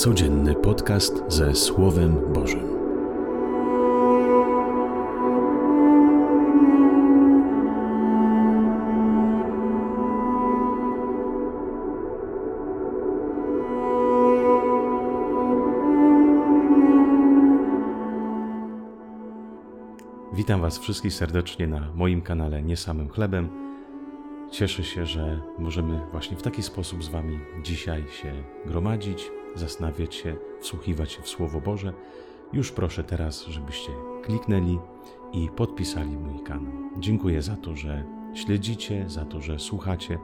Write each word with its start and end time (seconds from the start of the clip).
Codzienny 0.00 0.54
podcast 0.54 1.22
ze 1.28 1.54
Słowem 1.54 2.32
Bożym. 2.32 2.60
Witam 20.32 20.60
Was 20.60 20.78
wszystkich 20.78 21.12
serdecznie 21.12 21.66
na 21.66 21.92
moim 21.94 22.22
kanale 22.22 22.62
Nie 22.62 22.76
Samym 22.76 23.08
Chlebem. 23.08 23.48
Cieszę 24.50 24.84
się, 24.84 25.06
że 25.06 25.40
możemy 25.58 26.00
właśnie 26.10 26.36
w 26.36 26.42
taki 26.42 26.62
sposób 26.62 27.04
z 27.04 27.08
Wami 27.08 27.38
dzisiaj 27.62 28.04
się 28.08 28.32
gromadzić, 28.66 29.30
zastanawiać 29.54 30.14
się, 30.14 30.36
wsłuchiwać 30.60 31.12
się 31.12 31.22
w 31.22 31.28
Słowo 31.28 31.60
Boże, 31.60 31.92
już 32.52 32.72
proszę 32.72 33.04
teraz, 33.04 33.46
żebyście 33.46 33.92
kliknęli 34.22 34.78
i 35.32 35.48
podpisali 35.56 36.16
mój 36.16 36.42
kanał. 36.42 36.72
Dziękuję 36.98 37.42
za 37.42 37.56
to, 37.56 37.76
że 37.76 38.04
śledzicie, 38.34 39.04
za 39.08 39.24
to, 39.24 39.40
że 39.40 39.58
słuchacie. 39.58 40.18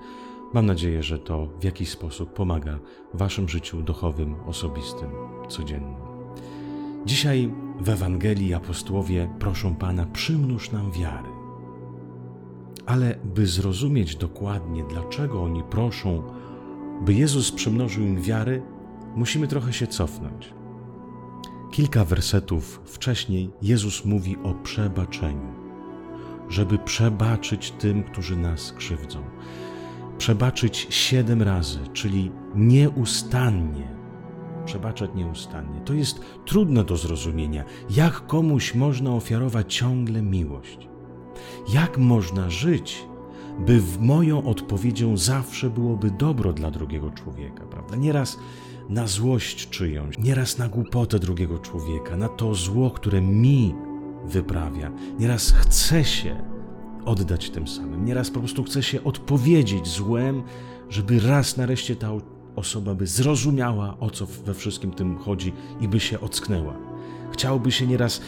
Mam 0.54 0.66
nadzieję, 0.66 1.02
że 1.02 1.18
to 1.18 1.48
w 1.60 1.64
jakiś 1.64 1.90
sposób 1.90 2.32
pomaga 2.32 2.78
Waszym 3.14 3.48
życiu 3.48 3.82
duchowym, 3.82 4.36
osobistym, 4.46 5.10
codziennym. 5.48 5.95
Dzisiaj 7.06 7.52
w 7.80 7.88
Ewangelii 7.88 8.54
apostołowie 8.54 9.30
proszą 9.38 9.74
Pana, 9.74 10.06
przymnóż 10.06 10.72
nam 10.72 10.92
wiary. 10.92 11.28
Ale 12.86 13.18
by 13.24 13.46
zrozumieć 13.46 14.16
dokładnie, 14.16 14.84
dlaczego 14.88 15.42
oni 15.42 15.62
proszą, 15.62 16.22
by 17.04 17.14
Jezus 17.14 17.52
przymnożył 17.52 18.04
im 18.04 18.20
wiary, 18.20 18.62
musimy 19.16 19.48
trochę 19.48 19.72
się 19.72 19.86
cofnąć. 19.86 20.54
Kilka 21.70 22.04
wersetów 22.04 22.80
wcześniej 22.84 23.50
Jezus 23.62 24.04
mówi 24.04 24.36
o 24.42 24.54
przebaczeniu, 24.54 25.54
żeby 26.48 26.78
przebaczyć 26.78 27.70
tym, 27.70 28.02
którzy 28.04 28.36
nas 28.36 28.73
krzywdzą. 28.73 29.23
Przebaczyć 30.18 30.86
siedem 30.90 31.42
razy, 31.42 31.78
czyli 31.92 32.30
nieustannie. 32.54 33.96
Przebaczać 34.64 35.10
nieustannie. 35.14 35.80
To 35.80 35.95
jest 35.95 36.20
trudne 36.46 36.84
do 36.84 36.96
zrozumienia. 36.96 37.64
Jak 37.90 38.26
komuś 38.26 38.74
można 38.74 39.10
ofiarować 39.10 39.74
ciągle 39.74 40.23
miłość? 40.23 40.88
Jak 41.73 41.98
można 41.98 42.51
żyć, 42.51 43.04
by 43.58 43.80
w 43.80 44.01
moją 44.01 44.45
odpowiedzią 44.45 45.16
zawsze 45.16 45.70
byłoby 45.70 46.10
dobro 46.10 46.52
dla 46.52 46.70
drugiego 46.70 47.10
człowieka, 47.10 47.64
prawda? 47.70 47.96
Nieraz 47.96 48.38
na 48.88 49.06
złość 49.06 49.68
czyjąś, 49.70 50.18
nieraz 50.18 50.59
na 50.59 50.68
głupotę 50.68 51.18
drugiego 51.18 51.59
człowieka, 51.59 52.16
na 52.16 52.29
to 52.29 52.54
zło, 52.54 52.90
które 52.90 53.20
mi 53.20 53.74
wyprawia. 54.24 54.92
Nieraz 55.18 55.52
chce 55.52 56.04
się 56.04 56.45
oddać 57.04 57.51
tym 57.51 57.68
samym, 57.68 58.04
nieraz 58.04 58.30
po 58.30 58.40
prostu 58.40 58.64
chce 58.64 58.82
się 58.82 59.04
odpowiedzieć 59.04 59.88
złem, 59.88 60.42
żeby 60.88 61.20
raz 61.20 61.57
nareszcie 61.57 61.96
ta 61.96 62.12
osoba 62.57 62.95
by 62.95 63.07
zrozumiała, 63.07 63.96
o 64.00 64.10
co 64.10 64.26
we 64.26 64.54
wszystkim 64.54 64.91
tym 64.91 65.19
chodzi 65.19 65.53
i 65.81 65.88
by 65.88 66.00
się 66.00 66.21
ocknęła. 66.21 66.76
Chciałby 67.32 67.72
się 67.72 67.87
nieraz 67.87 68.21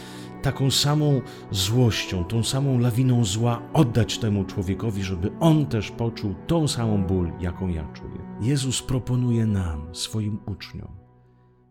taką 0.43 0.71
samą 0.71 1.21
złością, 1.51 2.25
tą 2.25 2.45
samą 2.45 2.79
lawiną 2.79 3.25
zła 3.25 3.63
oddać 3.73 4.19
temu 4.19 4.45
człowiekowi, 4.45 5.03
żeby 5.03 5.31
on 5.41 5.67
też 5.67 5.91
poczuł 5.91 6.35
tą 6.47 6.69
samą 6.69 7.05
ból, 7.05 7.33
jaką 7.41 7.69
ja 7.69 7.93
czuję. 7.93 8.19
Jezus 8.41 8.83
proponuje 8.83 9.47
nam, 9.47 9.95
swoim 9.95 10.39
uczniom, 10.47 10.89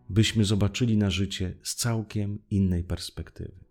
byśmy 0.08 0.44
zobaczyli 0.44 0.96
na 0.96 1.10
życie 1.10 1.54
z 1.62 1.74
całkiem 1.74 2.38
innej 2.50 2.84
perspektywy, 2.84 3.64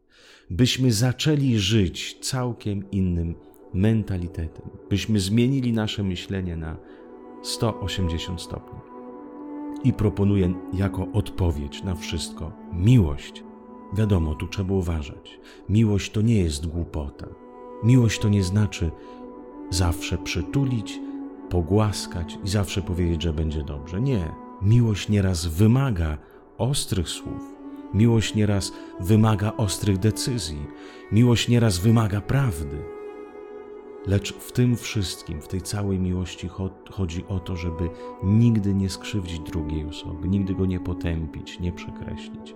byśmy 0.49 0.91
zaczęli 0.91 1.57
żyć 1.57 2.17
całkiem 2.21 2.91
innym 2.91 3.35
mentalitetem, 3.73 4.69
byśmy 4.89 5.19
zmienili 5.19 5.73
nasze 5.73 6.03
myślenie 6.03 6.57
na 6.57 6.77
180 7.41 8.41
stopni. 8.41 8.79
I 9.83 9.93
proponuje 9.93 10.53
jako 10.73 11.07
odpowiedź 11.13 11.83
na 11.83 11.95
wszystko 11.95 12.51
miłość 12.73 13.43
Wiadomo, 13.93 14.35
tu 14.35 14.47
trzeba 14.47 14.73
uważać. 14.73 15.39
Miłość 15.69 16.11
to 16.11 16.21
nie 16.21 16.39
jest 16.39 16.67
głupota. 16.67 17.27
Miłość 17.83 18.19
to 18.19 18.29
nie 18.29 18.43
znaczy 18.43 18.91
zawsze 19.69 20.17
przytulić, 20.17 20.99
pogłaskać 21.49 22.39
i 22.43 22.49
zawsze 22.49 22.81
powiedzieć, 22.81 23.21
że 23.21 23.33
będzie 23.33 23.63
dobrze. 23.63 24.01
Nie. 24.01 24.31
Miłość 24.61 25.09
nieraz 25.09 25.45
wymaga 25.45 26.17
ostrych 26.57 27.09
słów. 27.09 27.55
Miłość 27.93 28.35
nieraz 28.35 28.73
wymaga 28.99 29.53
ostrych 29.57 29.97
decyzji. 29.97 30.65
Miłość 31.11 31.47
nieraz 31.47 31.77
wymaga 31.77 32.21
prawdy. 32.21 32.96
Lecz 34.07 34.33
w 34.33 34.51
tym 34.51 34.75
wszystkim, 34.75 35.41
w 35.41 35.47
tej 35.47 35.61
całej 35.61 35.99
miłości 35.99 36.49
chodzi 36.91 37.25
o 37.27 37.39
to, 37.39 37.55
żeby 37.55 37.89
nigdy 38.23 38.73
nie 38.73 38.89
skrzywdzić 38.89 39.39
drugiej 39.39 39.85
osoby, 39.85 40.27
nigdy 40.27 40.55
go 40.55 40.65
nie 40.65 40.79
potępić, 40.79 41.59
nie 41.59 41.71
przekreślić. 41.71 42.55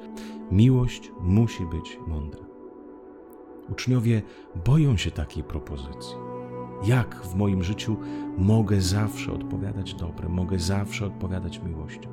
Miłość 0.51 1.11
musi 1.21 1.65
być 1.65 1.99
mądra. 2.07 2.45
Uczniowie 3.69 4.21
boją 4.65 4.97
się 4.97 5.11
takiej 5.11 5.43
propozycji. 5.43 6.15
Jak 6.83 7.15
w 7.15 7.35
moim 7.35 7.63
życiu 7.63 7.97
mogę 8.37 8.81
zawsze 8.81 9.33
odpowiadać 9.33 9.93
dobre, 9.93 10.29
mogę 10.29 10.59
zawsze 10.59 11.05
odpowiadać 11.05 11.61
miłością? 11.63 12.09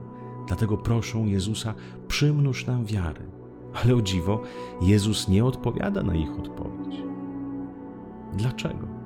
Dlatego 0.47 0.77
proszą 0.77 1.27
Jezusa, 1.27 1.75
przymnóż 2.09 2.67
nam 2.67 2.85
wiary. 2.85 3.31
Ale 3.75 3.95
o 3.95 4.03
dziwo, 4.03 4.43
Jezus 4.83 5.29
nie 5.29 5.45
odpowiada 5.45 6.03
na 6.03 6.15
ich 6.15 6.39
odpowiedź. 6.39 7.03
Dlaczego? 8.33 8.98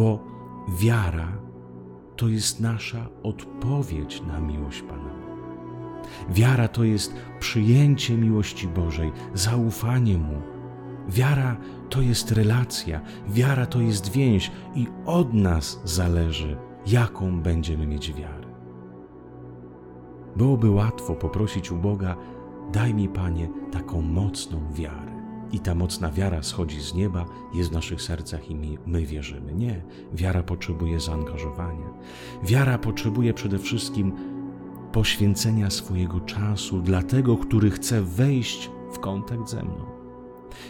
Bo 0.00 0.18
wiara 0.68 1.32
to 2.16 2.28
jest 2.28 2.60
nasza 2.60 3.08
odpowiedź 3.22 4.22
na 4.22 4.40
miłość 4.40 4.82
Pana. 4.82 5.10
Wiara 6.30 6.68
to 6.68 6.84
jest 6.84 7.14
przyjęcie 7.40 8.16
miłości 8.16 8.68
Bożej, 8.68 9.12
zaufanie 9.34 10.18
Mu. 10.18 10.42
Wiara 11.08 11.56
to 11.90 12.00
jest 12.02 12.32
relacja, 12.32 13.00
wiara 13.28 13.66
to 13.66 13.80
jest 13.80 14.12
więź 14.12 14.50
i 14.74 14.86
od 15.06 15.34
nas 15.34 15.80
zależy, 15.84 16.56
jaką 16.86 17.42
będziemy 17.42 17.86
mieć 17.86 18.12
wiarę. 18.12 18.48
Byłoby 20.36 20.70
łatwo 20.70 21.14
poprosić 21.14 21.72
u 21.72 21.76
Boga, 21.76 22.16
daj 22.72 22.94
mi, 22.94 23.08
Panie, 23.08 23.48
taką 23.72 24.02
mocną 24.02 24.72
wiarę. 24.72 25.09
I 25.52 25.60
ta 25.60 25.74
mocna 25.74 26.10
wiara 26.10 26.42
schodzi 26.42 26.80
z 26.80 26.94
nieba, 26.94 27.24
jest 27.54 27.70
w 27.70 27.72
naszych 27.72 28.02
sercach 28.02 28.50
i 28.50 28.54
my, 28.54 28.66
my 28.86 29.06
wierzymy. 29.06 29.54
Nie, 29.54 29.82
wiara 30.12 30.42
potrzebuje 30.42 31.00
zaangażowania. 31.00 31.86
Wiara 32.44 32.78
potrzebuje 32.78 33.34
przede 33.34 33.58
wszystkim 33.58 34.12
poświęcenia 34.92 35.70
swojego 35.70 36.20
czasu 36.20 36.80
dla 36.80 37.02
tego, 37.02 37.36
który 37.36 37.70
chce 37.70 38.02
wejść 38.02 38.70
w 38.92 38.98
kontakt 38.98 39.48
ze 39.48 39.62
mną. 39.62 40.00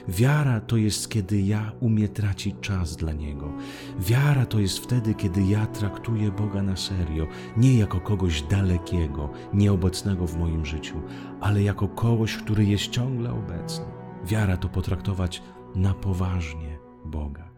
Wiara 0.08 0.60
to 0.60 0.76
jest, 0.76 1.08
kiedy 1.08 1.40
ja 1.40 1.72
umiem 1.80 2.08
tracić 2.08 2.54
czas 2.60 2.96
dla 2.96 3.12
Niego. 3.12 3.52
Wiara 3.98 4.46
to 4.46 4.58
jest 4.58 4.78
wtedy, 4.78 5.14
kiedy 5.14 5.42
ja 5.42 5.66
traktuję 5.66 6.30
Boga 6.30 6.62
na 6.62 6.76
serio, 6.76 7.26
nie 7.56 7.78
jako 7.78 8.00
kogoś 8.00 8.42
dalekiego, 8.42 9.30
nieobecnego 9.54 10.26
w 10.26 10.38
moim 10.38 10.66
życiu, 10.66 11.00
ale 11.40 11.62
jako 11.62 11.88
kogoś, 11.88 12.36
który 12.36 12.64
jest 12.64 12.88
ciągle 12.88 13.32
obecny. 13.32 13.99
Wiara 14.26 14.56
to 14.56 14.68
potraktować 14.68 15.42
na 15.74 15.94
poważnie 15.94 16.78
Boga. 17.04 17.50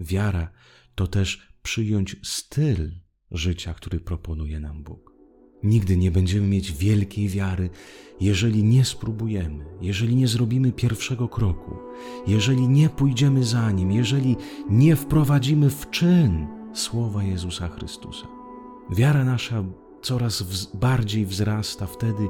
Wiara 0.00 0.50
to 0.94 1.06
też 1.06 1.52
przyjąć 1.62 2.16
styl 2.22 2.90
życia, 3.30 3.74
który 3.74 4.00
proponuje 4.00 4.60
nam 4.60 4.82
Bóg. 4.82 5.12
Nigdy 5.62 5.96
nie 5.96 6.10
będziemy 6.10 6.46
mieć 6.46 6.72
wielkiej 6.72 7.28
wiary, 7.28 7.70
jeżeli 8.20 8.64
nie 8.64 8.84
spróbujemy, 8.84 9.64
jeżeli 9.80 10.16
nie 10.16 10.28
zrobimy 10.28 10.72
pierwszego 10.72 11.28
kroku, 11.28 11.76
jeżeli 12.26 12.68
nie 12.68 12.88
pójdziemy 12.88 13.44
za 13.44 13.70
nim, 13.70 13.92
jeżeli 13.92 14.36
nie 14.70 14.96
wprowadzimy 14.96 15.70
w 15.70 15.90
czyn 15.90 16.46
słowa 16.74 17.24
Jezusa 17.24 17.68
Chrystusa. 17.68 18.26
Wiara 18.90 19.24
nasza 19.24 19.64
coraz 20.02 20.66
bardziej 20.74 21.26
wzrasta 21.26 21.86
wtedy, 21.86 22.28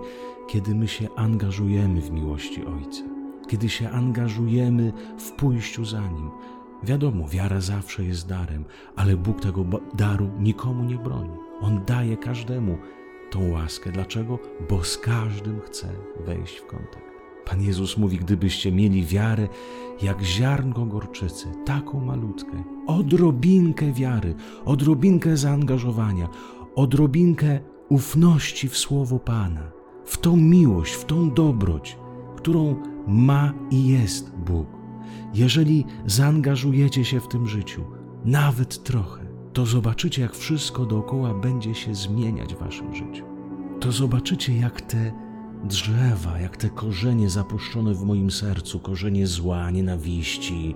kiedy 0.48 0.74
my 0.74 0.88
się 0.88 1.14
angażujemy 1.14 2.00
w 2.00 2.10
miłości 2.10 2.64
Ojca, 2.64 3.02
kiedy 3.52 3.68
się 3.68 3.90
angażujemy 3.90 4.92
w 5.18 5.30
pójściu 5.30 5.84
za 5.84 6.08
nim. 6.08 6.30
Wiadomo, 6.82 7.28
wiara 7.28 7.60
zawsze 7.60 8.04
jest 8.04 8.28
darem, 8.28 8.64
ale 8.96 9.16
Bóg 9.16 9.40
tego 9.40 9.64
daru 9.94 10.30
nikomu 10.38 10.84
nie 10.84 10.96
broni. 10.96 11.36
On 11.60 11.84
daje 11.86 12.16
każdemu 12.16 12.78
tą 13.30 13.50
łaskę. 13.50 13.92
Dlaczego? 13.92 14.38
Bo 14.70 14.84
z 14.84 14.98
każdym 14.98 15.60
chce 15.60 15.88
wejść 16.26 16.56
w 16.56 16.66
kontakt. 16.66 17.12
Pan 17.44 17.62
Jezus 17.62 17.96
mówi, 17.96 18.18
gdybyście 18.18 18.72
mieli 18.72 19.04
wiarę 19.04 19.48
jak 20.02 20.22
ziarnko 20.22 20.86
gorczycy, 20.86 21.46
taką 21.66 22.00
malutkę, 22.00 22.64
odrobinkę 22.86 23.92
wiary, 23.92 24.34
odrobinkę 24.64 25.36
zaangażowania, 25.36 26.28
odrobinkę 26.74 27.60
ufności 27.88 28.68
w 28.68 28.76
słowo 28.76 29.18
Pana, 29.18 29.72
w 30.04 30.18
tą 30.18 30.36
miłość, 30.36 30.94
w 30.94 31.04
tą 31.04 31.30
dobroć, 31.30 32.01
którą 32.42 32.76
ma 33.06 33.52
i 33.70 33.88
jest 33.88 34.30
Bóg. 34.36 34.66
Jeżeli 35.34 35.84
zaangażujecie 36.06 37.04
się 37.04 37.20
w 37.20 37.28
tym 37.28 37.46
życiu, 37.46 37.84
nawet 38.24 38.82
trochę, 38.82 39.26
to 39.52 39.66
zobaczycie, 39.66 40.22
jak 40.22 40.36
wszystko 40.36 40.86
dookoła 40.86 41.34
będzie 41.34 41.74
się 41.74 41.94
zmieniać 41.94 42.54
w 42.54 42.58
waszym 42.58 42.94
życiu. 42.94 43.24
To 43.80 43.92
zobaczycie, 43.92 44.56
jak 44.56 44.80
te 44.80 45.12
drzewa, 45.64 46.38
jak 46.38 46.56
te 46.56 46.70
korzenie 46.70 47.30
zapuszczone 47.30 47.94
w 47.94 48.02
moim 48.02 48.30
sercu, 48.30 48.80
korzenie 48.80 49.26
zła, 49.26 49.70
nienawiści, 49.70 50.74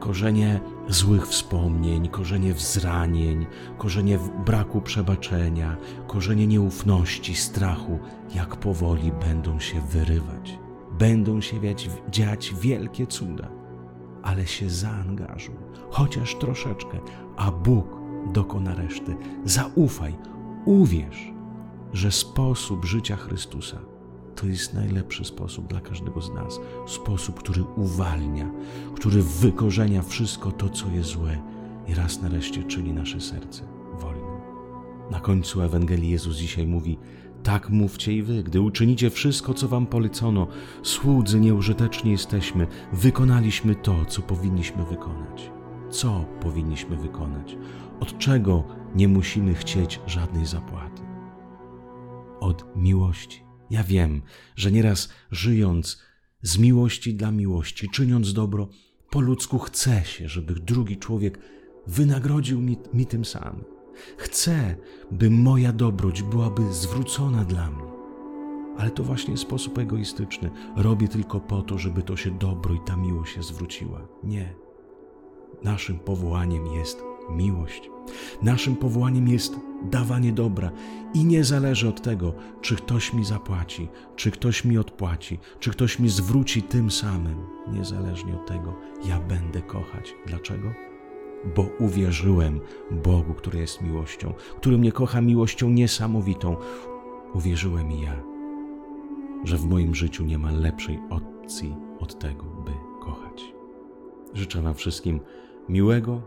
korzenie 0.00 0.60
złych 0.88 1.28
wspomnień, 1.28 2.08
korzenie 2.08 2.54
wzranień, 2.54 3.46
korzenie 3.78 4.18
braku 4.46 4.80
przebaczenia, 4.80 5.76
korzenie 6.06 6.46
nieufności, 6.46 7.34
strachu, 7.34 7.98
jak 8.34 8.56
powoli 8.56 9.12
będą 9.12 9.60
się 9.60 9.80
wyrywać. 9.80 10.65
Będą 10.98 11.40
się 11.40 11.56
dziać 12.10 12.54
wielkie 12.60 13.06
cuda, 13.06 13.48
ale 14.22 14.46
się 14.46 14.70
zaangażuj, 14.70 15.54
chociaż 15.90 16.34
troszeczkę, 16.34 16.98
a 17.36 17.50
Bóg 17.50 17.86
dokona 18.32 18.74
reszty. 18.74 19.16
Zaufaj, 19.44 20.14
uwierz, 20.64 21.32
że 21.92 22.12
sposób 22.12 22.84
życia 22.84 23.16
Chrystusa 23.16 23.78
to 24.36 24.46
jest 24.46 24.74
najlepszy 24.74 25.24
sposób 25.24 25.66
dla 25.66 25.80
każdego 25.80 26.20
z 26.20 26.34
nas. 26.34 26.60
Sposób, 26.86 27.38
który 27.38 27.62
uwalnia, 27.62 28.50
który 28.94 29.22
wykorzenia 29.22 30.02
wszystko 30.02 30.52
to, 30.52 30.68
co 30.68 30.88
jest 30.88 31.08
złe 31.08 31.38
i 31.86 31.94
raz 31.94 32.22
nareszcie 32.22 32.64
czyni 32.64 32.92
nasze 32.92 33.20
serce 33.20 33.62
wolnym. 34.00 34.36
Na 35.10 35.20
końcu 35.20 35.62
Ewangelii 35.62 36.10
Jezus 36.10 36.36
dzisiaj 36.36 36.66
mówi: 36.66 36.98
Tak 37.46 37.70
mówcie 37.70 38.12
i 38.12 38.22
wy, 38.22 38.42
gdy 38.42 38.60
uczynicie 38.60 39.10
wszystko, 39.10 39.54
co 39.54 39.68
wam 39.68 39.86
polecono, 39.86 40.46
słudzy 40.82 41.40
nieużyteczni 41.40 42.10
jesteśmy, 42.10 42.66
wykonaliśmy 42.92 43.74
to, 43.74 44.04
co 44.04 44.22
powinniśmy 44.22 44.84
wykonać. 44.84 45.50
Co 45.90 46.24
powinniśmy 46.40 46.96
wykonać? 46.96 47.56
Od 48.00 48.18
czego 48.18 48.64
nie 48.94 49.08
musimy 49.08 49.54
chcieć 49.54 50.00
żadnej 50.06 50.46
zapłaty? 50.46 51.02
Od 52.40 52.76
miłości 52.76 53.44
ja 53.70 53.82
wiem, 53.82 54.22
że 54.56 54.72
nieraz 54.72 55.08
żyjąc 55.30 56.02
z 56.42 56.58
miłości 56.58 57.14
dla 57.14 57.30
miłości, 57.30 57.90
czyniąc 57.90 58.32
dobro, 58.32 58.68
po 59.10 59.20
ludzku 59.20 59.58
chce 59.58 60.04
się, 60.04 60.28
żeby 60.28 60.54
drugi 60.54 60.96
człowiek 60.96 61.38
wynagrodził 61.86 62.60
mi, 62.60 62.76
mi 62.94 63.06
tym 63.06 63.24
samym. 63.24 63.75
Chcę, 64.16 64.76
by 65.10 65.30
moja 65.30 65.72
dobroć 65.72 66.22
byłaby 66.22 66.72
zwrócona 66.72 67.44
dla 67.44 67.70
mnie. 67.70 67.86
Ale 68.78 68.90
to 68.90 69.02
właśnie 69.02 69.36
sposób 69.36 69.78
egoistyczny. 69.78 70.50
Robię 70.76 71.08
tylko 71.08 71.40
po 71.40 71.62
to, 71.62 71.78
żeby 71.78 72.02
to 72.02 72.16
się 72.16 72.30
dobro 72.30 72.74
i 72.74 72.80
ta 72.80 72.96
miłość 72.96 73.34
się 73.34 73.42
zwróciła. 73.42 74.00
Nie. 74.24 74.54
Naszym 75.64 75.98
powołaniem 75.98 76.66
jest 76.66 77.02
miłość. 77.30 77.90
Naszym 78.42 78.76
powołaniem 78.76 79.28
jest 79.28 79.56
dawanie 79.82 80.32
dobra 80.32 80.70
i 81.14 81.24
nie 81.24 81.44
zależy 81.44 81.88
od 81.88 82.02
tego, 82.02 82.34
czy 82.60 82.76
ktoś 82.76 83.12
mi 83.12 83.24
zapłaci, 83.24 83.88
czy 84.16 84.30
ktoś 84.30 84.64
mi 84.64 84.78
odpłaci, 84.78 85.38
czy 85.60 85.70
ktoś 85.70 85.98
mi 85.98 86.08
zwróci 86.08 86.62
tym 86.62 86.90
samym. 86.90 87.36
Niezależnie 87.72 88.34
od 88.34 88.46
tego, 88.46 88.74
ja 89.04 89.20
będę 89.20 89.62
kochać. 89.62 90.14
Dlaczego? 90.26 90.95
Bo 91.56 91.66
uwierzyłem 91.78 92.60
Bogu, 92.90 93.34
który 93.34 93.58
jest 93.58 93.82
miłością, 93.82 94.34
który 94.56 94.78
mnie 94.78 94.92
kocha 94.92 95.20
miłością 95.20 95.70
niesamowitą. 95.70 96.56
Uwierzyłem 97.34 97.92
i 97.92 98.00
ja, 98.00 98.22
że 99.44 99.56
w 99.56 99.64
moim 99.64 99.94
życiu 99.94 100.24
nie 100.24 100.38
ma 100.38 100.50
lepszej 100.50 100.98
opcji 101.10 101.76
od 102.00 102.18
tego, 102.18 102.44
by 102.44 102.72
kochać. 103.00 103.54
Życzę 104.34 104.62
Wam 104.62 104.74
wszystkim 104.74 105.20
miłego, 105.68 106.22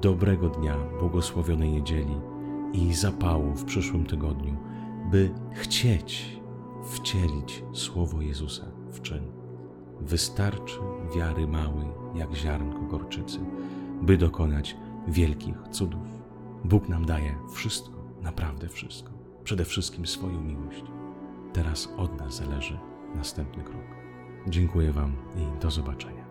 dobrego 0.00 0.48
dnia, 0.48 0.76
błogosławionej 1.00 1.72
niedzieli 1.72 2.16
i 2.72 2.94
zapału 2.94 3.54
w 3.54 3.64
przyszłym 3.64 4.06
tygodniu, 4.06 4.56
by 5.10 5.30
chcieć 5.52 6.40
wcielić 6.86 7.64
Słowo 7.72 8.20
Jezusa 8.20 8.64
w 8.92 9.00
czyn. 9.00 9.22
Wystarczy 10.00 10.78
wiary 11.16 11.46
małej, 11.46 11.86
jak 12.14 12.34
ziarnko 12.34 12.80
gorczycy, 12.80 13.38
by 14.02 14.18
dokonać 14.18 14.76
wielkich 15.08 15.56
cudów. 15.70 16.02
Bóg 16.64 16.88
nam 16.88 17.06
daje 17.06 17.34
wszystko, 17.52 18.04
naprawdę 18.22 18.68
wszystko, 18.68 19.12
przede 19.44 19.64
wszystkim 19.64 20.06
swoją 20.06 20.40
miłość. 20.40 20.84
Teraz 21.52 21.88
od 21.96 22.18
nas 22.18 22.36
zależy 22.36 22.78
następny 23.14 23.64
krok. 23.64 23.84
Dziękuję 24.48 24.92
Wam 24.92 25.12
i 25.36 25.60
do 25.60 25.70
zobaczenia. 25.70 26.25